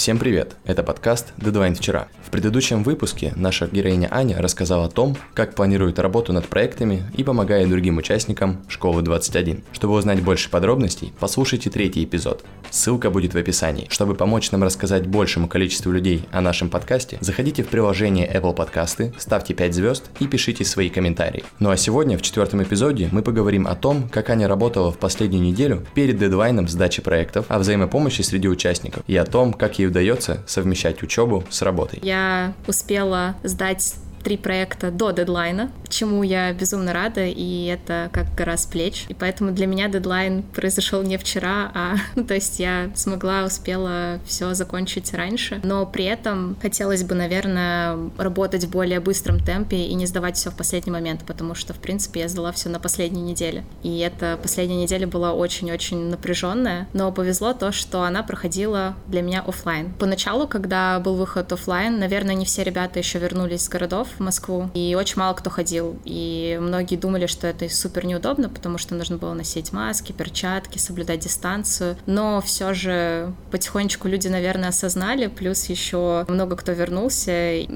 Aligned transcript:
Всем 0.00 0.18
привет! 0.18 0.56
Это 0.64 0.82
подкаст 0.82 1.34
«Дедлайн 1.36 1.74
вчера». 1.74 2.08
В 2.24 2.30
предыдущем 2.30 2.82
выпуске 2.84 3.34
наша 3.36 3.66
героиня 3.66 4.08
Аня 4.10 4.40
рассказала 4.40 4.86
о 4.86 4.88
том, 4.88 5.14
как 5.34 5.54
планирует 5.54 5.98
работу 5.98 6.32
над 6.32 6.48
проектами 6.48 7.02
и 7.18 7.22
помогает 7.22 7.68
другим 7.68 7.98
участникам 7.98 8.62
Школы 8.66 9.02
21. 9.02 9.62
Чтобы 9.72 9.92
узнать 9.92 10.22
больше 10.22 10.48
подробностей, 10.48 11.12
послушайте 11.20 11.68
третий 11.68 12.02
эпизод. 12.02 12.46
Ссылка 12.70 13.10
будет 13.10 13.34
в 13.34 13.36
описании. 13.36 13.88
Чтобы 13.90 14.14
помочь 14.14 14.50
нам 14.52 14.62
рассказать 14.62 15.06
большему 15.06 15.48
количеству 15.48 15.92
людей 15.92 16.24
о 16.32 16.40
нашем 16.40 16.70
подкасте, 16.70 17.18
заходите 17.20 17.62
в 17.62 17.68
приложение 17.68 18.26
Apple 18.26 18.56
Podcasts, 18.56 19.12
ставьте 19.18 19.52
5 19.52 19.74
звезд 19.74 20.10
и 20.18 20.26
пишите 20.26 20.64
свои 20.64 20.88
комментарии. 20.88 21.44
Ну 21.58 21.68
а 21.68 21.76
сегодня, 21.76 22.16
в 22.16 22.22
четвертом 22.22 22.62
эпизоде, 22.62 23.10
мы 23.12 23.20
поговорим 23.20 23.66
о 23.66 23.74
том, 23.74 24.08
как 24.08 24.30
Аня 24.30 24.48
работала 24.48 24.90
в 24.92 24.96
последнюю 24.96 25.42
неделю 25.42 25.84
перед 25.92 26.16
дедлайном 26.16 26.68
сдачи 26.68 27.02
проектов, 27.02 27.44
о 27.48 27.58
взаимопомощи 27.58 28.22
среди 28.22 28.48
участников 28.48 29.02
и 29.06 29.14
о 29.14 29.26
том, 29.26 29.52
как 29.52 29.78
ей 29.78 29.89
удается 29.90 30.42
совмещать 30.46 31.02
учебу 31.02 31.44
с 31.50 31.62
работой. 31.62 31.98
Я 32.02 32.54
успела 32.66 33.34
сдать 33.42 33.94
три 34.22 34.36
проекта 34.36 34.90
до 34.90 35.10
дедлайна, 35.10 35.70
чему 35.88 36.22
я 36.22 36.52
безумно 36.52 36.92
рада, 36.92 37.24
и 37.26 37.66
это 37.66 38.08
как 38.12 38.34
гора 38.34 38.56
с 38.56 38.66
плеч. 38.66 39.06
И 39.08 39.14
поэтому 39.14 39.52
для 39.52 39.66
меня 39.66 39.88
дедлайн 39.88 40.42
произошел 40.42 41.02
не 41.02 41.16
вчера, 41.16 41.70
а, 41.74 41.94
ну, 42.14 42.24
то 42.24 42.34
есть 42.34 42.58
я 42.58 42.90
смогла, 42.94 43.44
успела 43.44 44.20
все 44.26 44.54
закончить 44.54 45.12
раньше, 45.14 45.60
но 45.62 45.86
при 45.86 46.04
этом 46.04 46.56
хотелось 46.60 47.04
бы, 47.04 47.14
наверное, 47.14 47.98
работать 48.18 48.64
в 48.64 48.70
более 48.70 49.00
быстром 49.00 49.40
темпе 49.40 49.78
и 49.78 49.94
не 49.94 50.06
сдавать 50.06 50.36
все 50.36 50.50
в 50.50 50.56
последний 50.56 50.92
момент, 50.92 51.24
потому 51.26 51.54
что, 51.54 51.74
в 51.74 51.78
принципе, 51.78 52.20
я 52.20 52.28
сдала 52.28 52.52
все 52.52 52.68
на 52.68 52.78
последней 52.78 53.22
неделе. 53.22 53.64
И 53.82 53.98
эта 53.98 54.38
последняя 54.40 54.82
неделя 54.82 55.06
была 55.06 55.32
очень-очень 55.32 56.10
напряженная, 56.10 56.88
но 56.92 57.10
повезло 57.12 57.52
то, 57.52 57.72
что 57.72 58.02
она 58.02 58.22
проходила 58.22 58.94
для 59.06 59.22
меня 59.22 59.42
офлайн. 59.42 59.92
Поначалу, 59.98 60.46
когда 60.46 60.98
был 61.00 61.16
выход 61.16 61.52
офлайн, 61.52 61.98
наверное, 61.98 62.34
не 62.34 62.44
все 62.44 62.62
ребята 62.62 62.98
еще 62.98 63.18
вернулись 63.18 63.64
с 63.64 63.68
городов, 63.68 64.08
в 64.12 64.20
Москву, 64.20 64.70
и 64.74 64.94
очень 64.98 65.18
мало 65.18 65.34
кто 65.34 65.50
ходил. 65.50 65.98
И 66.04 66.58
многие 66.60 66.96
думали, 66.96 67.26
что 67.26 67.46
это 67.46 67.68
супер 67.68 68.06
неудобно, 68.06 68.48
потому 68.48 68.78
что 68.78 68.94
нужно 68.94 69.16
было 69.16 69.34
носить 69.34 69.72
маски, 69.72 70.12
перчатки, 70.12 70.78
соблюдать 70.78 71.20
дистанцию. 71.20 71.96
Но 72.06 72.40
все 72.40 72.74
же 72.74 73.32
потихонечку 73.50 74.08
люди, 74.08 74.28
наверное, 74.28 74.70
осознали, 74.70 75.26
плюс 75.28 75.66
еще 75.66 76.24
много 76.28 76.56
кто 76.56 76.72
вернулся. 76.72 77.30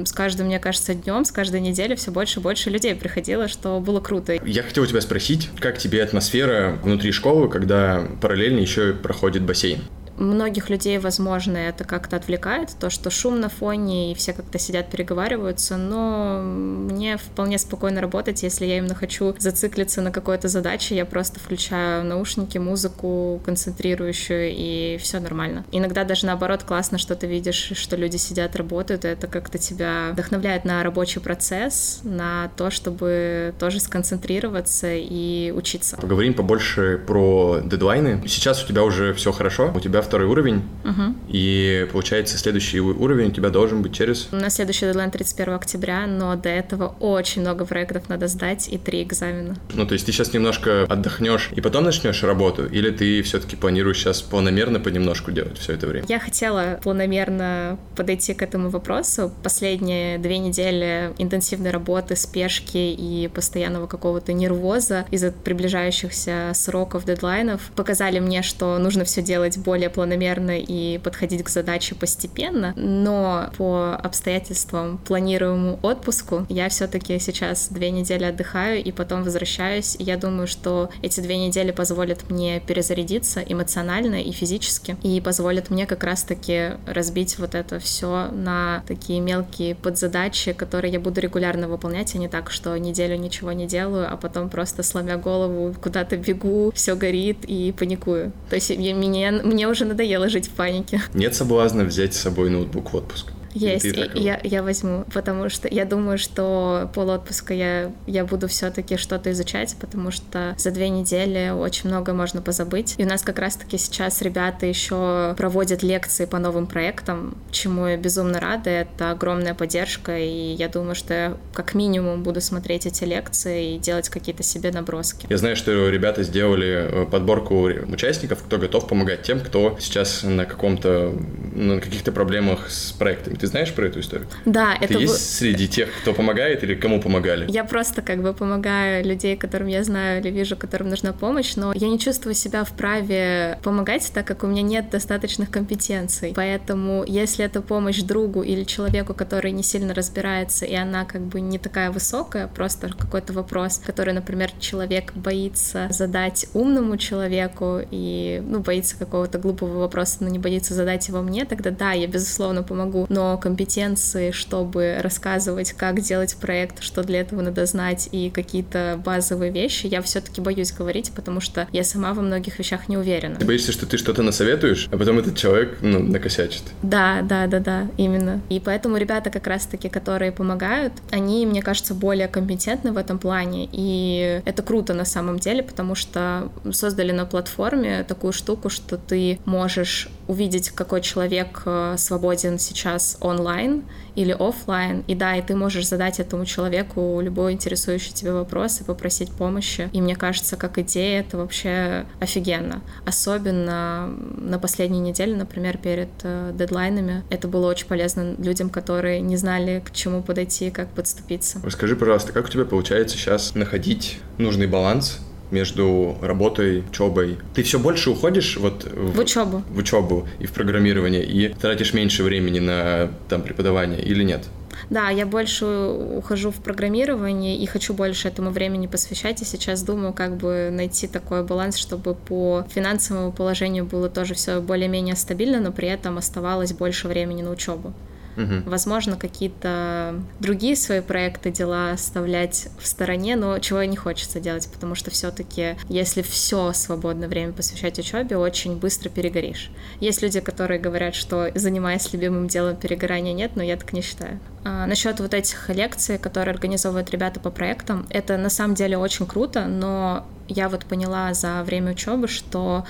С 0.04 0.12
каждым, 0.12 0.46
мне 0.46 0.58
кажется, 0.58 0.94
днем, 0.94 1.24
с 1.24 1.32
каждой 1.32 1.60
недели 1.60 1.94
все 1.94 2.10
больше 2.10 2.40
и 2.40 2.42
больше 2.42 2.70
людей 2.70 2.94
приходило, 2.94 3.48
что 3.48 3.80
было 3.80 4.00
круто. 4.00 4.34
Я 4.44 4.62
хотел 4.62 4.84
у 4.84 4.86
тебя 4.86 5.00
спросить, 5.00 5.50
как 5.58 5.78
тебе 5.78 6.02
атмосфера 6.02 6.78
внутри 6.82 7.12
школы, 7.12 7.48
когда 7.48 8.02
параллельно 8.20 8.60
еще 8.60 8.92
проходит 8.94 9.42
бассейн? 9.42 9.80
Многих 10.16 10.70
людей, 10.70 10.98
возможно, 10.98 11.56
это 11.56 11.84
как-то 11.84 12.16
отвлекает, 12.16 12.70
то, 12.78 12.90
что 12.90 13.10
шум 13.10 13.40
на 13.40 13.48
фоне, 13.48 14.12
и 14.12 14.14
все 14.14 14.32
как-то 14.32 14.58
сидят, 14.58 14.90
переговариваются, 14.90 15.76
но 15.76 16.40
мне 16.42 17.16
вполне 17.16 17.58
спокойно 17.58 18.00
работать, 18.00 18.42
если 18.42 18.66
я 18.66 18.78
именно 18.78 18.94
хочу 18.94 19.34
зациклиться 19.38 20.02
на 20.02 20.10
какой-то 20.10 20.48
задаче, 20.48 20.94
я 20.94 21.04
просто 21.04 21.40
включаю 21.40 22.04
наушники, 22.04 22.58
музыку 22.58 23.40
концентрирующую, 23.44 24.52
и 24.52 24.98
все 25.00 25.20
нормально. 25.20 25.64
Иногда 25.72 26.04
даже 26.04 26.26
наоборот 26.26 26.62
классно, 26.62 26.98
что 26.98 27.14
ты 27.14 27.26
видишь, 27.26 27.72
что 27.74 27.96
люди 27.96 28.16
сидят, 28.16 28.56
работают, 28.56 29.04
и 29.04 29.08
это 29.08 29.26
как-то 29.26 29.58
тебя 29.58 30.10
вдохновляет 30.12 30.64
на 30.64 30.82
рабочий 30.82 31.20
процесс, 31.20 32.00
на 32.04 32.50
то, 32.56 32.70
чтобы 32.70 33.54
тоже 33.58 33.80
сконцентрироваться 33.80 34.94
и 34.94 35.52
учиться. 35.54 35.96
Поговорим 35.96 36.34
побольше 36.34 37.02
про 37.06 37.60
дедлайны. 37.64 38.22
Сейчас 38.28 38.62
у 38.64 38.68
тебя 38.68 38.82
уже 38.84 39.12
все 39.14 39.32
хорошо, 39.32 39.72
у 39.74 39.80
тебя 39.80 40.03
второй 40.04 40.28
уровень, 40.28 40.62
угу. 40.84 41.14
и 41.28 41.88
получается 41.92 42.38
следующий 42.38 42.80
уровень 42.80 43.28
у 43.28 43.30
тебя 43.30 43.50
должен 43.50 43.82
быть 43.82 43.94
через... 43.94 44.28
На 44.30 44.50
следующий 44.50 44.86
дедлайн 44.86 45.10
31 45.10 45.54
октября, 45.54 46.06
но 46.06 46.36
до 46.36 46.48
этого 46.48 46.94
очень 47.00 47.42
много 47.42 47.64
проектов 47.64 48.08
надо 48.08 48.28
сдать 48.28 48.68
и 48.68 48.78
три 48.78 49.02
экзамена. 49.02 49.56
Ну, 49.72 49.86
то 49.86 49.94
есть 49.94 50.06
ты 50.06 50.12
сейчас 50.12 50.32
немножко 50.32 50.84
отдохнешь 50.84 51.50
и 51.54 51.60
потом 51.60 51.84
начнешь 51.84 52.22
работу, 52.22 52.66
или 52.66 52.90
ты 52.90 53.22
все-таки 53.22 53.56
планируешь 53.56 53.98
сейчас 53.98 54.22
планомерно 54.22 54.80
понемножку 54.80 55.30
делать 55.30 55.58
все 55.58 55.72
это 55.72 55.86
время? 55.86 56.06
Я 56.08 56.18
хотела 56.18 56.78
планомерно 56.82 57.78
подойти 57.96 58.34
к 58.34 58.42
этому 58.42 58.70
вопросу. 58.70 59.32
Последние 59.42 60.18
две 60.18 60.38
недели 60.38 61.12
интенсивной 61.18 61.70
работы, 61.70 62.16
спешки 62.16 62.76
и 62.76 63.28
постоянного 63.28 63.86
какого-то 63.86 64.32
нервоза 64.32 65.06
из-за 65.10 65.32
приближающихся 65.32 66.52
сроков, 66.54 67.04
дедлайнов 67.04 67.70
показали 67.74 68.18
мне, 68.18 68.42
что 68.42 68.78
нужно 68.78 69.04
все 69.04 69.22
делать 69.22 69.58
более 69.58 69.90
планомерно 69.94 70.58
и 70.58 70.98
подходить 70.98 71.42
к 71.44 71.48
задаче 71.48 71.94
постепенно, 71.94 72.74
но 72.76 73.50
по 73.56 73.94
обстоятельствам 73.94 74.98
планируемому 74.98 75.78
отпуску 75.82 76.46
я 76.48 76.68
все-таки 76.68 77.18
сейчас 77.18 77.68
две 77.68 77.90
недели 77.90 78.24
отдыхаю 78.24 78.82
и 78.82 78.92
потом 78.92 79.22
возвращаюсь. 79.22 79.96
И 79.98 80.02
я 80.02 80.16
думаю, 80.16 80.46
что 80.46 80.90
эти 81.02 81.20
две 81.20 81.38
недели 81.38 81.70
позволят 81.70 82.30
мне 82.30 82.60
перезарядиться 82.60 83.40
эмоционально 83.40 84.20
и 84.20 84.32
физически 84.32 84.96
и 85.02 85.20
позволят 85.20 85.70
мне 85.70 85.86
как 85.86 86.04
раз-таки 86.04 86.72
разбить 86.86 87.38
вот 87.38 87.54
это 87.54 87.78
все 87.78 88.28
на 88.32 88.82
такие 88.86 89.20
мелкие 89.20 89.74
подзадачи, 89.74 90.52
которые 90.52 90.92
я 90.92 91.00
буду 91.00 91.20
регулярно 91.20 91.68
выполнять, 91.68 92.14
а 92.14 92.18
не 92.18 92.28
так, 92.28 92.50
что 92.50 92.76
неделю 92.76 93.16
ничего 93.16 93.52
не 93.52 93.66
делаю, 93.66 94.12
а 94.12 94.16
потом 94.16 94.48
просто 94.48 94.82
сломя 94.82 95.16
голову 95.16 95.74
куда-то 95.80 96.16
бегу, 96.16 96.72
все 96.74 96.96
горит 96.96 97.38
и 97.46 97.72
паникую. 97.72 98.32
То 98.50 98.56
есть 98.56 98.76
мне, 98.76 99.30
мне 99.30 99.68
уже 99.68 99.83
уже 99.84 99.92
надоело 99.92 100.28
жить 100.28 100.48
в 100.48 100.50
панике. 100.50 101.02
Нет 101.14 101.34
соблазна 101.34 101.84
взять 101.84 102.14
с 102.14 102.20
собой 102.20 102.50
ноутбук 102.50 102.92
в 102.92 102.96
отпуск? 102.96 103.33
Есть, 103.54 103.86
я, 104.14 104.40
я 104.42 104.62
возьму, 104.62 105.04
потому 105.12 105.48
что 105.48 105.68
я 105.68 105.84
думаю, 105.84 106.18
что 106.18 106.90
пол 106.92 107.10
отпуска 107.10 107.54
я, 107.54 107.92
я 108.06 108.24
буду 108.24 108.48
все-таки 108.48 108.96
что-то 108.96 109.30
изучать, 109.30 109.76
потому 109.80 110.10
что 110.10 110.54
за 110.58 110.70
две 110.72 110.88
недели 110.88 111.50
очень 111.50 111.88
много 111.88 112.12
можно 112.12 112.42
позабыть. 112.42 112.94
И 112.98 113.04
у 113.04 113.08
нас 113.08 113.22
как 113.22 113.38
раз-таки 113.38 113.78
сейчас 113.78 114.22
ребята 114.22 114.66
еще 114.66 115.34
проводят 115.36 115.82
лекции 115.82 116.24
по 116.24 116.38
новым 116.38 116.66
проектам, 116.66 117.36
чему 117.52 117.86
я 117.86 117.96
безумно 117.96 118.40
рада. 118.40 118.70
Это 118.70 119.12
огромная 119.12 119.54
поддержка, 119.54 120.18
и 120.18 120.54
я 120.54 120.68
думаю, 120.68 120.96
что 120.96 121.14
я 121.14 121.36
как 121.52 121.74
минимум 121.74 122.22
буду 122.24 122.40
смотреть 122.40 122.86
эти 122.86 123.04
лекции 123.04 123.74
и 123.74 123.78
делать 123.78 124.08
какие-то 124.08 124.42
себе 124.42 124.72
наброски. 124.72 125.26
Я 125.30 125.38
знаю, 125.38 125.54
что 125.54 125.88
ребята 125.88 126.24
сделали 126.24 126.88
э, 126.90 127.06
подборку 127.06 127.64
участников, 127.64 128.42
кто 128.42 128.58
готов 128.58 128.88
помогать 128.88 129.22
тем, 129.22 129.38
кто 129.40 129.76
сейчас 129.78 130.24
на 130.24 130.44
каком-то, 130.44 131.14
на 131.54 131.80
каких-то 131.80 132.10
проблемах 132.10 132.70
с 132.70 132.90
проектами 132.92 133.36
ты 133.44 133.48
знаешь 133.48 133.74
про 133.74 133.86
эту 133.86 134.00
историю? 134.00 134.26
Да, 134.46 134.76
Ты 134.78 134.86
это... 134.86 134.98
есть 134.98 135.36
среди 135.36 135.68
тех, 135.68 135.90
кто 136.00 136.14
помогает 136.14 136.64
или 136.64 136.74
кому 136.74 137.00
помогали? 137.00 137.44
Я 137.50 137.64
просто 137.64 138.00
как 138.00 138.22
бы 138.22 138.32
помогаю 138.32 139.04
людей, 139.04 139.36
которым 139.36 139.68
я 139.68 139.84
знаю 139.84 140.22
или 140.22 140.30
вижу, 140.30 140.56
которым 140.56 140.88
нужна 140.88 141.12
помощь, 141.12 141.56
но 141.56 141.72
я 141.74 141.88
не 141.88 141.98
чувствую 141.98 142.34
себя 142.34 142.64
вправе 142.64 143.58
помогать, 143.62 144.10
так 144.14 144.26
как 144.26 144.44
у 144.44 144.46
меня 144.46 144.62
нет 144.62 144.88
достаточных 144.90 145.50
компетенций. 145.50 146.32
Поэтому 146.34 147.04
если 147.06 147.44
это 147.44 147.60
помощь 147.60 148.00
другу 148.00 148.42
или 148.42 148.64
человеку, 148.64 149.12
который 149.12 149.52
не 149.52 149.62
сильно 149.62 149.92
разбирается, 149.92 150.64
и 150.64 150.74
она 150.74 151.04
как 151.04 151.20
бы 151.20 151.42
не 151.42 151.58
такая 151.58 151.90
высокая, 151.90 152.46
просто 152.46 152.88
какой-то 152.88 153.34
вопрос, 153.34 153.82
который, 153.84 154.14
например, 154.14 154.50
человек 154.58 155.12
боится 155.14 155.88
задать 155.90 156.46
умному 156.54 156.96
человеку 156.96 157.80
и, 157.90 158.42
ну, 158.46 158.60
боится 158.60 158.98
какого-то 158.98 159.38
глупого 159.38 159.80
вопроса, 159.80 160.18
но 160.20 160.30
не 160.30 160.38
боится 160.38 160.72
задать 160.72 161.06
его 161.08 161.20
мне, 161.20 161.44
тогда 161.44 161.70
да, 161.70 161.92
я, 161.92 162.06
безусловно, 162.06 162.62
помогу. 162.62 163.06
Но 163.10 163.33
компетенции, 163.38 164.30
чтобы 164.30 164.98
рассказывать, 165.00 165.72
как 165.72 166.00
делать 166.00 166.36
проект, 166.36 166.82
что 166.82 167.02
для 167.02 167.20
этого 167.20 167.42
надо 167.42 167.66
знать 167.66 168.08
и 168.12 168.30
какие-то 168.30 169.00
базовые 169.04 169.50
вещи, 169.50 169.86
я 169.86 170.02
все-таки 170.02 170.40
боюсь 170.40 170.72
говорить, 170.72 171.12
потому 171.14 171.40
что 171.40 171.68
я 171.72 171.84
сама 171.84 172.14
во 172.14 172.22
многих 172.22 172.58
вещах 172.58 172.88
не 172.88 172.96
уверена. 172.96 173.36
Ты 173.36 173.46
боишься, 173.46 173.72
что 173.72 173.86
ты 173.86 173.98
что-то 173.98 174.22
насоветуешь, 174.22 174.88
а 174.90 174.96
потом 174.96 175.18
этот 175.18 175.36
человек, 175.36 175.78
ну, 175.80 175.98
накосячит. 175.98 176.62
Да, 176.82 177.22
да, 177.22 177.46
да, 177.46 177.60
да, 177.60 177.88
именно. 177.96 178.40
И 178.48 178.60
поэтому 178.60 178.96
ребята 178.96 179.30
как 179.30 179.46
раз-таки, 179.46 179.88
которые 179.88 180.32
помогают, 180.32 180.92
они, 181.10 181.46
мне 181.46 181.62
кажется, 181.62 181.94
более 181.94 182.28
компетентны 182.28 182.92
в 182.92 182.96
этом 182.96 183.18
плане, 183.18 183.68
и 183.72 184.42
это 184.44 184.62
круто 184.62 184.94
на 184.94 185.04
самом 185.04 185.38
деле, 185.38 185.62
потому 185.62 185.94
что 185.94 186.50
создали 186.72 187.12
на 187.12 187.26
платформе 187.26 188.04
такую 188.04 188.32
штуку, 188.32 188.68
что 188.68 188.96
ты 188.96 189.38
можешь 189.44 190.08
увидеть, 190.26 190.70
какой 190.70 191.00
человек 191.00 191.62
э, 191.66 191.96
свободен 191.98 192.58
сейчас 192.58 193.16
онлайн 193.24 193.84
или 194.14 194.32
офлайн. 194.32 195.02
И 195.06 195.14
да, 195.14 195.36
и 195.36 195.42
ты 195.42 195.56
можешь 195.56 195.88
задать 195.88 196.20
этому 196.20 196.44
человеку 196.44 197.20
любой 197.20 197.52
интересующий 197.52 198.12
тебя 198.12 198.34
вопрос 198.34 198.80
и 198.80 198.84
попросить 198.84 199.30
помощи. 199.30 199.88
И 199.92 200.00
мне 200.00 200.14
кажется, 200.14 200.56
как 200.56 200.78
идея 200.78 201.20
это 201.20 201.38
вообще 201.38 202.06
офигенно. 202.20 202.82
Особенно 203.04 204.08
на 204.36 204.58
последней 204.58 205.00
неделе, 205.00 205.34
например, 205.34 205.78
перед 205.78 206.10
э, 206.22 206.52
дедлайнами. 206.54 207.24
Это 207.30 207.48
было 207.48 207.68
очень 207.68 207.86
полезно 207.86 208.34
людям, 208.38 208.70
которые 208.70 209.20
не 209.20 209.36
знали, 209.36 209.82
к 209.84 209.92
чему 209.92 210.22
подойти, 210.22 210.70
как 210.70 210.88
подступиться. 210.88 211.60
Расскажи, 211.62 211.96
пожалуйста, 211.96 212.32
как 212.32 212.46
у 212.46 212.48
тебя 212.48 212.64
получается 212.64 213.16
сейчас 213.16 213.54
находить 213.54 214.20
нужный 214.38 214.66
баланс 214.66 215.20
между 215.54 216.16
работой, 216.20 216.84
учебой. 216.90 217.38
Ты 217.54 217.62
все 217.62 217.78
больше 217.78 218.10
уходишь 218.10 218.58
вот 218.58 218.84
в, 218.84 219.16
в 219.16 219.18
учебу. 219.18 219.62
В 219.70 219.78
учебу 219.78 220.28
и 220.40 220.46
в 220.46 220.52
программирование, 220.52 221.24
и 221.24 221.48
тратишь 221.48 221.94
меньше 221.94 222.22
времени 222.22 222.58
на 222.58 223.10
там 223.28 223.42
преподавание 223.42 224.02
или 224.02 224.22
нет? 224.22 224.42
Да, 224.90 225.08
я 225.08 225.24
больше 225.24 225.64
ухожу 225.64 226.50
в 226.50 226.56
программирование 226.56 227.56
и 227.56 227.66
хочу 227.66 227.94
больше 227.94 228.28
этому 228.28 228.50
времени 228.50 228.86
посвящать. 228.86 229.40
И 229.40 229.44
сейчас 229.44 229.82
думаю, 229.82 230.12
как 230.12 230.36
бы 230.36 230.70
найти 230.70 231.06
такой 231.06 231.44
баланс, 231.44 231.76
чтобы 231.76 232.14
по 232.14 232.66
финансовому 232.74 233.32
положению 233.32 233.86
было 233.86 234.08
тоже 234.08 234.34
все 234.34 234.60
более-менее 234.60 235.16
стабильно, 235.16 235.60
но 235.60 235.72
при 235.72 235.88
этом 235.88 236.18
оставалось 236.18 236.72
больше 236.72 237.08
времени 237.08 237.42
на 237.42 237.50
учебу. 237.50 237.94
Угу. 238.36 238.70
Возможно, 238.70 239.16
какие-то 239.16 240.20
другие 240.40 240.76
свои 240.76 241.00
проекты, 241.00 241.50
дела 241.50 241.92
оставлять 241.92 242.68
в 242.78 242.86
стороне, 242.86 243.36
но 243.36 243.58
чего 243.58 243.82
и 243.82 243.86
не 243.86 243.96
хочется 243.96 244.40
делать, 244.40 244.68
потому 244.72 244.94
что 244.94 245.10
все-таки, 245.10 245.76
если 245.88 246.22
все 246.22 246.72
свободное 246.72 247.28
время 247.28 247.52
посвящать 247.52 247.98
учебе, 247.98 248.36
очень 248.36 248.76
быстро 248.76 249.08
перегоришь. 249.08 249.70
Есть 250.00 250.22
люди, 250.22 250.40
которые 250.40 250.80
говорят, 250.80 251.14
что 251.14 251.50
занимаясь 251.54 252.12
любимым 252.12 252.48
делом, 252.48 252.76
перегорания 252.76 253.32
нет, 253.32 253.52
но 253.54 253.62
я 253.62 253.76
так 253.76 253.92
не 253.92 254.02
считаю. 254.02 254.40
А, 254.64 254.86
насчет 254.86 255.20
вот 255.20 255.34
этих 255.34 255.68
лекций, 255.68 256.18
которые 256.18 256.52
организовывают 256.52 257.10
ребята 257.10 257.40
по 257.40 257.50
проектам, 257.50 258.06
это 258.10 258.36
на 258.36 258.50
самом 258.50 258.74
деле 258.74 258.96
очень 258.96 259.26
круто, 259.26 259.66
но 259.66 260.26
я 260.48 260.68
вот 260.68 260.86
поняла 260.86 261.34
за 261.34 261.62
время 261.62 261.92
учебы, 261.92 262.28
что 262.28 262.84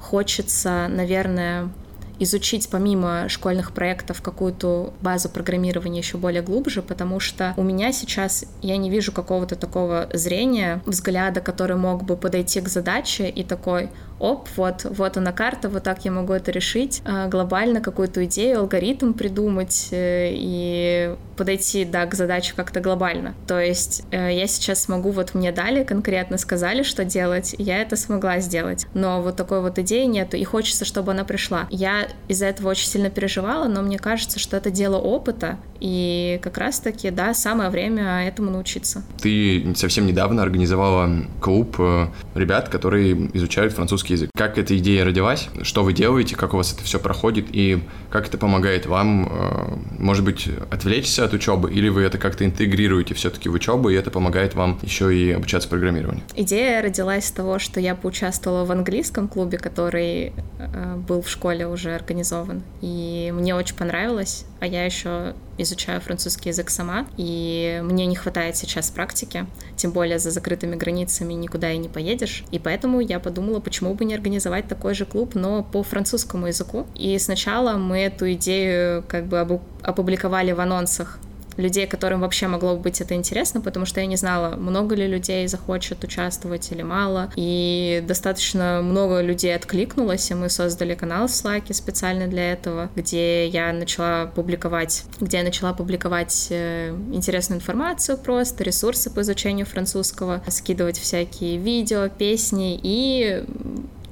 хочется, 0.00 0.86
наверное, 0.88 1.70
изучить 2.18 2.68
помимо 2.68 3.28
школьных 3.28 3.72
проектов 3.72 4.22
какую-то 4.22 4.92
базу 5.00 5.28
программирования 5.28 5.98
еще 5.98 6.18
более 6.18 6.42
глубже, 6.42 6.82
потому 6.82 7.20
что 7.20 7.54
у 7.56 7.62
меня 7.62 7.92
сейчас 7.92 8.44
я 8.62 8.76
не 8.76 8.90
вижу 8.90 9.12
какого-то 9.12 9.56
такого 9.56 10.08
зрения, 10.12 10.82
взгляда, 10.86 11.40
который 11.40 11.76
мог 11.76 12.04
бы 12.04 12.16
подойти 12.16 12.60
к 12.60 12.68
задаче 12.68 13.28
и 13.28 13.44
такой, 13.44 13.90
оп, 14.18 14.48
вот, 14.56 14.84
вот 14.84 15.16
она 15.16 15.32
карта, 15.32 15.68
вот 15.68 15.82
так 15.82 16.04
я 16.04 16.10
могу 16.10 16.32
это 16.32 16.50
решить, 16.50 17.02
а, 17.04 17.28
глобально 17.28 17.80
какую-то 17.80 18.24
идею, 18.24 18.60
алгоритм 18.60 19.12
придумать 19.12 19.88
э, 19.92 20.30
и 20.32 21.14
подойти, 21.36 21.84
да, 21.84 22.04
к 22.06 22.14
задаче 22.14 22.52
как-то 22.56 22.80
глобально. 22.80 23.34
То 23.46 23.60
есть 23.60 24.02
э, 24.10 24.34
я 24.36 24.46
сейчас 24.46 24.82
смогу, 24.82 25.10
вот 25.10 25.34
мне 25.34 25.52
дали, 25.52 25.84
конкретно 25.84 26.36
сказали, 26.36 26.82
что 26.82 27.04
делать, 27.04 27.54
я 27.58 27.80
это 27.80 27.96
смогла 27.96 28.40
сделать. 28.40 28.86
Но 28.94 29.22
вот 29.22 29.36
такой 29.36 29.60
вот 29.60 29.78
идеи 29.78 30.04
нету, 30.04 30.36
и 30.36 30.44
хочется, 30.44 30.84
чтобы 30.84 31.12
она 31.12 31.24
пришла. 31.24 31.68
Я 31.70 32.08
из-за 32.26 32.46
этого 32.46 32.70
очень 32.70 32.88
сильно 32.88 33.10
переживала, 33.10 33.68
но 33.68 33.82
мне 33.82 33.98
кажется, 33.98 34.38
что 34.38 34.56
это 34.56 34.70
дело 34.70 34.96
опыта, 34.96 35.58
и 35.80 36.40
как 36.42 36.58
раз-таки, 36.58 37.10
да, 37.10 37.34
самое 37.34 37.70
время 37.70 38.26
этому 38.26 38.50
научиться. 38.50 39.04
Ты 39.20 39.74
совсем 39.76 40.06
недавно 40.06 40.42
организовала 40.42 41.08
клуб 41.40 41.76
э, 41.78 42.08
ребят, 42.34 42.68
которые 42.68 43.30
изучают 43.36 43.72
французский 43.72 44.07
язык. 44.14 44.30
Как 44.36 44.58
эта 44.58 44.76
идея 44.78 45.04
родилась? 45.04 45.48
Что 45.62 45.84
вы 45.84 45.92
делаете? 45.92 46.36
Как 46.36 46.54
у 46.54 46.56
вас 46.56 46.72
это 46.72 46.84
все 46.84 46.98
проходит? 46.98 47.46
И 47.52 47.82
как 48.10 48.28
это 48.28 48.38
помогает 48.38 48.86
вам, 48.86 49.28
э, 49.30 49.76
может 49.98 50.24
быть, 50.24 50.48
отвлечься 50.70 51.24
от 51.24 51.32
учебы? 51.32 51.72
Или 51.72 51.88
вы 51.88 52.02
это 52.02 52.18
как-то 52.18 52.44
интегрируете 52.44 53.14
все-таки 53.14 53.48
в 53.48 53.54
учебу, 53.54 53.90
и 53.90 53.94
это 53.94 54.10
помогает 54.10 54.54
вам 54.54 54.78
еще 54.82 55.14
и 55.16 55.32
обучаться 55.32 55.68
программированию? 55.68 56.22
Идея 56.36 56.82
родилась 56.82 57.26
с 57.26 57.30
того, 57.30 57.58
что 57.58 57.80
я 57.80 57.94
поучаствовала 57.94 58.64
в 58.64 58.72
английском 58.72 59.28
клубе, 59.28 59.58
который 59.58 60.32
э, 60.58 60.96
был 60.96 61.22
в 61.22 61.28
школе 61.28 61.66
уже 61.66 61.94
организован. 61.94 62.62
И 62.80 63.32
мне 63.34 63.54
очень 63.54 63.76
понравилось, 63.76 64.44
а 64.60 64.66
я 64.66 64.84
еще 64.84 65.34
изучаю 65.58 66.00
французский 66.00 66.50
язык 66.50 66.70
сама, 66.70 67.06
и 67.16 67.80
мне 67.84 68.06
не 68.06 68.16
хватает 68.16 68.56
сейчас 68.56 68.90
практики, 68.90 69.46
тем 69.76 69.90
более 69.90 70.18
за 70.18 70.30
закрытыми 70.30 70.76
границами 70.76 71.34
никуда 71.34 71.72
и 71.72 71.78
не 71.78 71.88
поедешь, 71.88 72.44
и 72.50 72.58
поэтому 72.58 73.00
я 73.00 73.18
подумала, 73.18 73.60
почему 73.60 73.94
бы 73.98 74.04
не 74.04 74.14
организовать 74.14 74.68
такой 74.68 74.94
же 74.94 75.04
клуб, 75.04 75.34
но 75.34 75.62
по 75.62 75.82
французскому 75.82 76.46
языку. 76.46 76.86
И 76.94 77.18
сначала 77.18 77.76
мы 77.76 77.98
эту 77.98 78.32
идею 78.32 79.04
как 79.06 79.26
бы 79.26 79.60
опубликовали 79.82 80.52
в 80.52 80.60
анонсах 80.60 81.18
людей, 81.58 81.86
которым 81.86 82.20
вообще 82.20 82.46
могло 82.46 82.76
бы 82.76 82.82
быть 82.82 83.00
это 83.00 83.14
интересно, 83.14 83.60
потому 83.60 83.84
что 83.84 84.00
я 84.00 84.06
не 84.06 84.16
знала, 84.16 84.56
много 84.56 84.94
ли 84.94 85.06
людей 85.06 85.46
захочет 85.48 86.02
участвовать 86.04 86.70
или 86.72 86.82
мало. 86.82 87.30
И 87.36 88.02
достаточно 88.06 88.80
много 88.82 89.20
людей 89.20 89.54
откликнулось, 89.54 90.30
и 90.30 90.34
мы 90.34 90.48
создали 90.48 90.94
канал 90.94 91.26
в 91.26 91.30
Slack 91.30 91.72
специально 91.74 92.26
для 92.28 92.52
этого, 92.52 92.88
где 92.94 93.46
я 93.46 93.72
начала 93.72 94.26
публиковать, 94.26 95.04
где 95.20 95.38
я 95.38 95.42
начала 95.42 95.72
публиковать 95.72 96.46
э, 96.50 96.90
интересную 97.12 97.58
информацию 97.58 98.16
просто, 98.16 98.64
ресурсы 98.64 99.10
по 99.10 99.20
изучению 99.20 99.66
французского, 99.66 100.42
скидывать 100.48 100.98
всякие 100.98 101.58
видео, 101.58 102.08
песни 102.08 102.78
и 102.82 103.44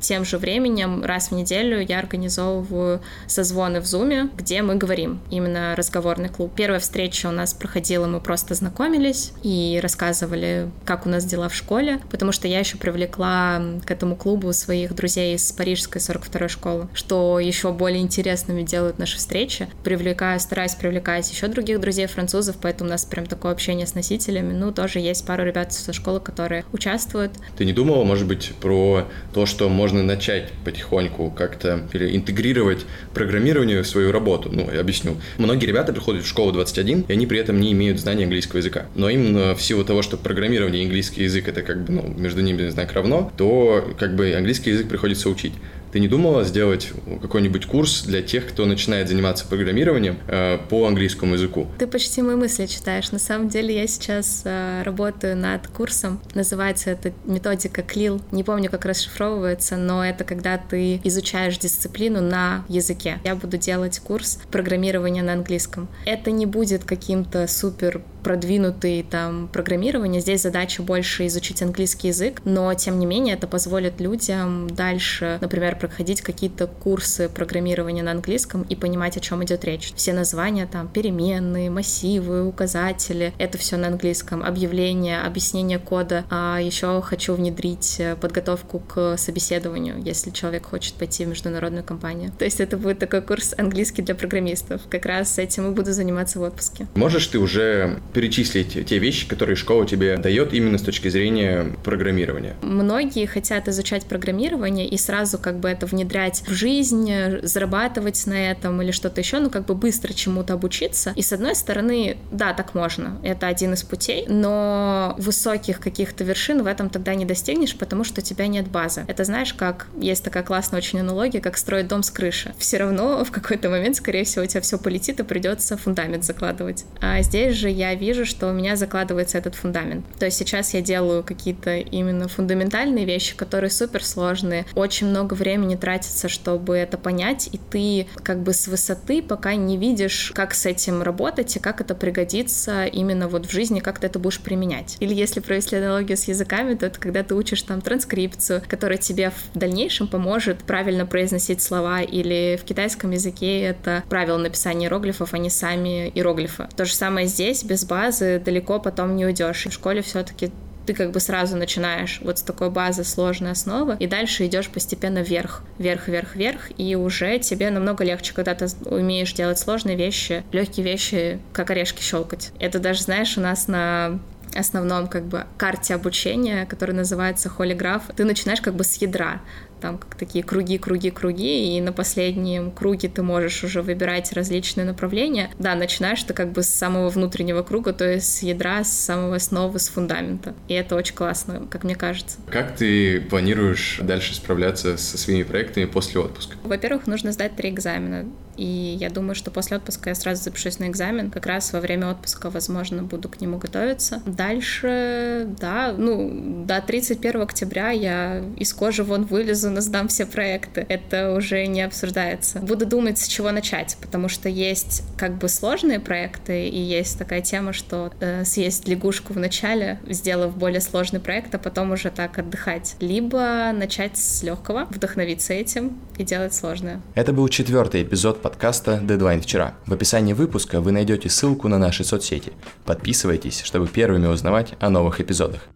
тем 0.06 0.25
же 0.25 0.38
временем 0.38 1.05
раз 1.05 1.31
в 1.31 1.35
неделю 1.35 1.81
я 1.81 1.99
организовываю 1.99 3.00
созвоны 3.26 3.81
в 3.81 3.87
Зуме, 3.87 4.31
где 4.37 4.62
мы 4.62 4.76
говорим, 4.76 5.19
именно 5.31 5.75
разговорный 5.75 6.29
клуб. 6.29 6.53
Первая 6.55 6.79
встреча 6.79 7.26
у 7.26 7.32
нас 7.32 7.55
проходила, 7.55 8.06
мы 8.06 8.20
просто 8.20 8.55
знакомились 8.55 9.32
и 9.43 9.81
рассказывали, 9.82 10.70
как 10.85 11.06
у 11.06 11.08
нас 11.08 11.25
дела 11.25 11.49
в 11.49 11.55
школе, 11.55 11.99
потому 12.08 12.31
что 12.31 12.47
я 12.47 12.61
еще 12.61 12.76
привлекла 12.76 13.61
к 13.85 13.91
этому 13.91 14.14
клубу 14.14 14.53
своих 14.53 14.94
друзей 14.94 15.35
из 15.35 15.50
парижской 15.50 16.00
42-й 16.00 16.49
школы, 16.49 16.87
что 16.94 17.41
еще 17.41 17.73
более 17.73 18.00
интересными 18.00 18.62
делают 18.62 19.00
наши 19.00 19.17
встречи. 19.17 19.69
Привлекаю, 19.82 20.38
стараюсь 20.38 20.76
привлекать 20.76 21.29
еще 21.29 21.49
других 21.49 21.81
друзей 21.81 22.06
французов, 22.06 22.56
поэтому 22.62 22.91
у 22.91 22.93
нас 22.93 23.05
прям 23.05 23.26
такое 23.26 23.50
общение 23.50 23.88
с 23.88 23.97
носителями. 23.97 24.52
Ну, 24.52 24.70
тоже 24.70 25.00
есть 25.00 25.26
пару 25.26 25.44
ребят 25.44 25.73
со 25.73 25.93
школы, 25.93 26.20
которые 26.20 26.64
участвуют. 26.73 27.32
Ты 27.59 27.64
не 27.64 27.73
думала, 27.73 28.05
может 28.05 28.29
быть, 28.29 28.52
про 28.61 29.09
то, 29.35 29.47
что 29.47 29.69
можно 29.69 29.95
можно 29.96 30.14
начать 30.14 30.52
потихоньку 30.64 31.31
как-то 31.31 31.87
интегрировать 31.94 32.84
программирование 33.14 33.82
в 33.82 33.87
свою 33.87 34.12
работу. 34.12 34.50
Ну, 34.52 34.70
я 34.72 34.81
объясню. 34.81 35.16
Многие 35.38 35.66
ребята 35.66 35.93
приходят 35.93 36.25
в 36.25 36.28
школу 36.28 36.52
21, 36.52 37.06
и 37.08 37.12
они 37.12 37.26
при 37.26 37.38
этом 37.38 37.58
не 37.60 37.72
имеют 37.72 37.98
знания 37.98 38.25
английского 38.25 38.58
языка. 38.58 38.87
Но 38.94 39.08
именно 39.08 39.54
в 39.54 39.62
силу 39.62 39.84
того, 39.84 40.02
что 40.02 40.19
программирование 40.19 40.82
и 40.82 40.84
английский 40.84 41.22
язык 41.22 41.48
это 41.48 41.62
как 41.62 41.84
бы, 41.84 41.93
ну, 41.93 42.14
между 42.16 42.43
ними 42.43 42.69
знак 42.69 42.93
равно, 42.93 43.32
то 43.38 43.94
как 43.98 44.14
бы 44.14 44.34
английский 44.34 44.70
язык 44.70 44.88
приходится 44.88 45.31
учить. 45.31 45.54
Ты 45.93 46.00
не 46.00 46.09
думала 46.09 46.44
сделать 46.44 46.93
какой-нибудь 47.23 47.67
курс 47.67 48.03
для 48.03 48.23
тех, 48.23 48.49
кто 48.49 48.67
начинает 48.67 49.09
заниматься 49.09 49.47
программированием 49.47 50.19
э, 50.29 50.59
по 50.69 50.87
английскому 50.87 51.35
языку? 51.35 51.67
Ты 51.79 51.87
почти 51.87 52.23
мои 52.23 52.37
мысли 52.37 52.67
читаешь. 52.67 53.12
На 53.12 53.19
самом 53.19 53.49
деле 53.49 53.75
я 53.75 53.87
сейчас 53.87 54.43
э, 54.44 54.83
работаю 54.85 55.37
над 55.37 55.67
курсом. 55.69 56.21
Называется 56.35 56.91
это 56.91 57.12
методика 57.25 57.83
CLIL. 57.83 58.23
Не 58.33 58.44
помню, 58.44 58.71
как 58.71 58.85
расшифровывается, 58.85 59.77
но 59.77 60.05
это 60.05 60.25
когда 60.25 60.59
ты 60.59 61.00
изучаешь 61.05 61.59
дисциплину 61.59 62.21
на 62.21 62.64
языке. 62.69 63.21
Я 63.25 63.35
буду 63.35 63.57
делать 63.57 63.99
курс 64.00 64.38
программирования 64.50 65.23
на 65.23 65.33
английском. 65.35 65.88
Это 66.05 66.31
не 66.31 66.47
будет 66.47 66.85
каким-то 66.85 67.47
супер 67.47 68.02
продвинутый 68.26 69.06
там 69.09 69.47
программирование. 69.47 70.21
Здесь 70.21 70.42
задача 70.42 70.83
больше 70.83 71.28
изучить 71.28 71.62
английский 71.62 72.09
язык, 72.09 72.40
но 72.45 72.75
тем 72.75 72.99
не 72.99 73.06
менее 73.06 73.37
это 73.37 73.47
позволит 73.47 74.00
людям 74.00 74.68
дальше, 74.68 75.38
например, 75.40 75.78
проходить 75.78 76.23
какие-то 76.23 76.66
курсы 76.66 77.28
программирования 77.28 78.02
на 78.02 78.11
английском 78.11 78.62
и 78.62 78.75
понимать, 78.75 79.16
о 79.16 79.21
чем 79.21 79.45
идет 79.45 79.64
речь. 79.64 79.92
Все 79.95 80.12
названия 80.12 80.66
там 80.66 80.88
переменные, 80.88 81.71
массивы, 81.71 82.45
указатели, 82.45 83.33
это 83.38 83.59
все 83.59 83.76
на 83.76 83.87
английском, 83.87 84.42
объявления, 84.42 85.21
объяснение 85.21 85.78
кода. 85.78 86.25
А 86.28 86.59
еще 86.61 87.00
хочу 87.02 87.35
внедрить 87.35 88.00
э, 88.00 88.16
подготовку 88.16 88.80
к 88.80 89.16
собеседованию, 89.18 90.02
если 90.02 90.30
человек 90.30 90.66
хочет 90.66 90.95
пойти 90.95 91.25
в 91.25 91.28
международную 91.28 91.85
компанию. 91.85 92.33
То 92.37 92.45
есть 92.45 92.59
это 92.59 92.76
будет 92.76 92.99
такой 92.99 93.23
курс 93.23 93.54
английский 93.56 94.02
для 94.02 94.16
программистов. 94.16 94.80
Как 94.90 95.06
раз 95.06 95.38
этим 95.38 95.71
и 95.71 95.71
буду 95.73 95.92
заниматься 95.92 96.40
в 96.40 96.42
отпуске. 96.42 96.88
Можешь 96.97 97.28
ты 97.28 97.38
уже 97.38 98.00
перечислить 98.16 98.87
те 98.87 98.96
вещи, 98.96 99.28
которые 99.28 99.56
школа 99.56 99.87
тебе 99.87 100.16
дает 100.16 100.54
именно 100.54 100.78
с 100.78 100.82
точки 100.82 101.08
зрения 101.08 101.66
программирования? 101.85 102.56
Многие 102.62 103.26
хотят 103.26 103.68
изучать 103.68 104.06
программирование 104.06 104.88
и 104.88 104.96
сразу 104.96 105.37
как 105.37 105.61
бы 105.61 105.68
это 105.68 105.85
внедрять 105.85 106.42
в 106.46 106.50
жизнь, 106.50 107.12
зарабатывать 107.42 108.26
на 108.26 108.50
этом 108.50 108.80
или 108.80 108.90
что-то 108.90 109.20
еще, 109.20 109.38
ну 109.38 109.50
как 109.50 109.66
бы 109.66 109.75
быстро 109.75 110.14
чему-то 110.14 110.54
обучиться. 110.54 111.12
И 111.14 111.20
с 111.20 111.30
одной 111.35 111.54
стороны, 111.54 112.16
да, 112.32 112.54
так 112.54 112.75
можно, 112.75 113.20
это 113.23 113.49
один 113.49 113.75
из 113.75 113.82
путей, 113.82 114.25
но 114.28 115.14
высоких 115.18 115.78
каких-то 115.78 116.25
вершин 116.25 116.62
в 116.62 116.66
этом 116.66 116.88
тогда 116.88 117.14
не 117.14 117.26
достигнешь, 117.26 117.76
потому 117.76 118.02
что 118.02 118.23
у 118.23 118.25
тебя 118.25 118.46
нет 118.46 118.68
базы. 118.68 119.04
Это 119.08 119.25
знаешь, 119.25 119.52
как 119.52 119.88
есть 120.00 120.25
такая 120.25 120.42
классная 120.42 120.78
очень 120.78 121.00
аналогия, 121.00 121.42
как 121.42 121.58
строить 121.58 121.88
дом 121.88 122.02
с 122.02 122.11
крыши. 122.11 122.54
Все 122.56 122.78
равно 122.78 123.26
в 123.26 123.30
какой-то 123.30 123.68
момент, 123.68 123.96
скорее 123.96 124.25
всего, 124.25 124.46
у 124.46 124.49
тебя 124.49 124.62
все 124.62 124.78
полетит 124.78 125.20
и 125.20 125.23
придется 125.23 125.76
фундамент 125.76 126.25
закладывать. 126.25 126.87
А 127.02 127.20
здесь 127.20 127.54
же 127.56 127.68
я 127.68 127.94
вижу, 127.97 128.25
что 128.25 128.49
у 128.49 128.53
меня 128.53 128.76
закладывается 128.76 129.38
этот 129.38 129.55
фундамент. 129.55 130.07
То 130.19 130.26
есть 130.26 130.38
сейчас 130.38 130.75
я 130.75 130.81
делаю 130.81 131.25
какие-то 131.25 131.76
именно 131.76 132.29
фундаментальные 132.29 133.05
вещи, 133.05 133.37
которые 133.37 133.71
суперсложные. 133.71 134.67
Очень 134.75 135.09
много 135.09 135.35
времени 135.35 135.75
тратится, 135.76 136.29
чтобы 136.29 136.76
это 136.76 136.99
понять, 136.99 137.49
и 137.53 137.59
ты 137.59 138.07
как 138.23 138.43
бы 138.43 138.53
с 138.53 138.69
высоты 138.69 139.23
пока 139.23 139.55
не 139.55 139.76
видишь, 139.76 140.33
как 140.35 140.55
с 140.55 140.67
этим 140.67 141.03
работать 141.03 141.57
и 141.57 141.59
как 141.59 141.81
это 141.81 141.95
пригодится 141.95 142.85
именно 142.85 143.29
вот 143.29 143.47
в 143.47 143.50
жизни, 143.50 143.81
как 143.81 143.99
ты 143.99 144.07
это 144.07 144.19
будешь 144.19 144.41
применять. 144.41 144.97
Или 145.00 145.15
если 145.15 145.41
провести 145.41 145.76
аналогию 145.76 146.17
с 146.17 146.29
языками, 146.29 146.75
то 146.75 146.87
это 146.87 147.00
когда 147.00 147.23
ты 147.23 147.35
учишь 147.35 147.62
там 147.62 147.81
транскрипцию, 147.81 148.62
которая 148.69 148.99
тебе 148.99 149.31
в 149.31 149.59
дальнейшем 149.59 150.09
поможет 150.09 150.59
правильно 150.59 151.07
произносить 151.07 151.62
слова, 151.62 152.03
или 152.03 152.59
в 152.61 152.65
китайском 152.65 153.11
языке 153.11 153.61
это 153.61 154.05
правила 154.09 154.37
написания 154.37 154.87
иероглифов, 154.87 155.35
а 155.35 155.38
не 155.38 155.50
сами 155.50 156.09
иероглифы. 156.09 156.69
То 156.76 156.85
же 156.85 156.95
самое 156.95 157.26
здесь, 157.26 157.65
без 157.65 157.85
базы 157.87 158.40
далеко 158.45 158.78
потом 158.78 159.16
не 159.16 159.25
уйдешь. 159.25 159.66
В 159.66 159.73
школе 159.73 160.02
все-таки 160.02 160.50
ты 160.87 160.95
как 160.95 161.11
бы 161.11 161.21
сразу 161.21 161.57
начинаешь 161.57 162.21
вот 162.23 162.38
с 162.38 162.43
такой 162.43 162.71
базы 162.71 163.05
сложной 163.05 163.50
основы, 163.50 163.97
и 163.99 164.07
дальше 164.07 164.47
идешь 164.47 164.69
постепенно 164.69 165.19
вверх, 165.19 165.62
вверх, 165.78 166.09
вверх, 166.09 166.37
вверх, 166.37 166.71
и 166.78 166.95
уже 166.95 167.38
тебе 167.40 167.71
намного 167.71 168.05
легче, 168.05 168.33
когда 168.33 168.55
ты 168.55 168.66
умеешь 168.87 169.33
делать 169.33 169.59
сложные 169.59 169.97
вещи, 169.97 170.45
легкие 170.52 170.87
вещи, 170.87 171.40
как 171.52 171.71
орешки 171.71 172.00
щелкать. 172.02 172.52
Это 172.61 172.78
даже, 172.78 173.02
знаешь, 173.02 173.37
у 173.37 173.40
нас 173.40 173.66
на 173.66 174.21
основном 174.55 175.09
как 175.09 175.26
бы 175.26 175.45
карте 175.59 175.95
обучения, 175.95 176.66
которая 176.66 176.97
называется 176.97 177.49
холиграф, 177.49 178.05
ты 178.16 178.25
начинаешь 178.25 178.61
как 178.61 178.75
бы 178.75 178.85
с 178.85 178.97
ядра 178.97 179.40
там 179.80 179.99
как 179.99 180.14
такие 180.14 180.45
круги, 180.45 180.78
круги, 180.78 181.11
круги, 181.11 181.76
и 181.76 181.80
на 181.80 181.92
последнем 181.92 182.71
круге 182.71 183.09
ты 183.09 183.23
можешь 183.23 183.64
уже 183.64 183.83
выбирать 183.83 184.33
различные 184.33 184.85
направления. 184.85 185.50
Да, 185.59 185.75
начинаешь 185.75 186.23
ты 186.23 186.35
как 186.35 186.52
бы 186.52 186.62
с 186.62 186.68
самого 186.68 187.09
внутреннего 187.09 187.62
круга, 187.62 187.92
то 187.92 188.11
есть 188.11 188.38
с 188.38 188.42
ядра, 188.42 188.85
с 188.85 188.92
самого 188.92 189.37
основы, 189.37 189.78
с 189.78 189.88
фундамента. 189.88 190.54
И 190.68 190.75
это 190.75 190.97
очень 190.97 191.14
классно, 191.14 191.66
как 191.71 191.85
мне 191.85 191.95
кажется. 191.95 192.38
Как 192.50 192.76
ты 192.76 193.21
планируешь 193.21 194.00
дальше 194.02 194.35
справляться 194.35 194.97
со 194.97 195.18
своими 195.18 195.42
проектами 195.42 195.85
после 195.85 196.21
отпуска? 196.21 196.56
Во-первых, 196.62 197.06
нужно 197.06 197.33
сдать 197.33 197.56
три 197.56 197.71
экзамена. 197.71 198.26
И 198.56 198.97
я 198.99 199.11
думаю, 199.11 199.35
что 199.35 199.50
после 199.50 199.76
отпуска 199.76 200.11
я 200.11 200.14
сразу 200.14 200.42
запишусь 200.42 200.78
на 200.78 200.88
экзамен. 200.88 201.30
Как 201.30 201.47
раз 201.47 201.73
во 201.73 201.80
время 201.80 202.11
отпуска, 202.11 202.50
возможно, 202.50 203.02
буду 203.02 203.28
к 203.28 203.40
нему 203.40 203.59
готовиться. 203.59 204.23
Дальше, 204.25 205.47
да, 205.61 205.95
ну, 205.97 206.64
до 206.66 206.80
31 206.80 207.42
октября 207.42 207.90
я 207.90 208.42
из 208.56 208.73
кожи 208.73 209.04
вон 209.04 209.25
вылезу, 209.25 209.65
но 209.70 209.80
сдам 209.80 210.08
все 210.08 210.26
проекты. 210.26 210.85
Это 210.88 211.35
уже 211.35 211.66
не 211.66 211.82
обсуждается. 211.82 212.61
Буду 212.61 212.87
думать, 212.87 213.18
с 213.18 213.26
чего 213.26 213.50
начать, 213.50 213.96
потому 214.00 214.28
что 214.28 214.49
есть 214.49 215.02
как 215.16 215.38
бы 215.38 215.49
сложные 215.49 216.00
проекты, 216.00 216.68
и 216.68 216.78
есть 216.78 217.18
такая 217.18 217.40
тема, 217.40 217.73
что 217.73 218.12
э, 218.20 218.44
съесть 218.44 218.88
лягушку 218.88 219.32
в 219.32 219.38
начале, 219.38 220.00
сделав 220.08 220.56
более 220.56 220.80
сложный 220.80 221.20
проект, 221.20 221.54
а 221.54 221.58
потом 221.58 221.92
уже 221.92 222.11
так 222.11 222.38
отдыхать. 222.38 222.96
Либо 223.00 223.73
начать 223.73 224.16
с 224.18 224.42
легкого, 224.42 224.87
вдохновиться 224.90 225.52
этим 225.52 225.99
и 226.16 226.25
делать 226.25 226.54
сложное. 226.54 227.00
Это 227.14 227.32
был 227.32 227.49
четвертый 227.49 228.02
эпизод 228.02 228.42
подкаста 228.42 229.00
«Дедлайн 229.02 229.40
вчера». 229.40 229.75
В 229.87 229.92
описании 229.92 230.32
выпуска 230.32 230.80
вы 230.80 230.92
найдете 230.92 231.28
ссылку 231.28 231.68
на 231.68 231.78
наши 231.78 232.04
соцсети. 232.04 232.52
Подписывайтесь, 232.85 233.62
чтобы 233.62 233.87
первыми 233.88 234.26
узнавать 234.26 234.75
о 234.80 234.90
новых 234.90 235.20
эпизодах. 235.20 235.68